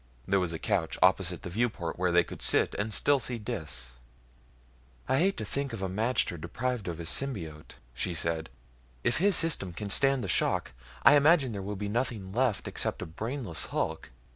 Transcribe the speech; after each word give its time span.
There 0.27 0.39
was 0.39 0.51
a 0.51 0.57
couch 0.57 0.97
opposite 1.03 1.43
the 1.43 1.51
viewport 1.51 1.99
where 1.99 2.11
they 2.11 2.23
could 2.23 2.41
sit 2.41 2.73
and 2.73 2.91
still 2.91 3.19
see 3.19 3.37
Dis. 3.37 3.91
"I 5.07 5.19
hate 5.19 5.37
to 5.37 5.45
think 5.45 5.73
of 5.73 5.83
a 5.83 5.87
magter 5.87 6.41
deprived 6.41 6.87
of 6.87 6.97
his 6.97 7.07
symbiote," 7.09 7.75
she 7.93 8.15
said. 8.15 8.49
"If 9.03 9.17
his 9.19 9.35
system 9.35 9.73
can 9.73 9.91
stand 9.91 10.23
the 10.23 10.27
shock, 10.27 10.71
I 11.03 11.13
imagine 11.15 11.51
there 11.51 11.61
will 11.61 11.75
be 11.75 11.87
nothing 11.87 12.33
left 12.33 12.67
except 12.67 13.03
a 13.03 13.05
brainless 13.05 13.65
hulk. 13.65 14.09